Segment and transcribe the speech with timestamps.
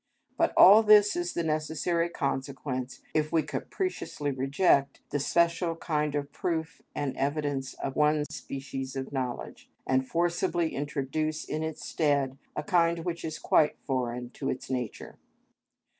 [0.35, 6.31] But all this is the necessary consequence if we capriciously reject the special kind of
[6.33, 12.63] proof and evidence of one species of knowledge, and forcibly introduce in its stead a
[12.63, 15.19] kind which is quite foreign to its nature.